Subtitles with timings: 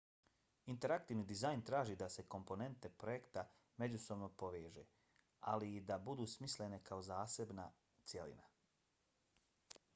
[0.73, 3.43] interaktivni dizajn traži da se komponente projekta
[3.85, 4.87] međusobno poveži
[5.53, 7.71] ali i da budu smislene kao zasebna
[8.15, 8.51] cjelina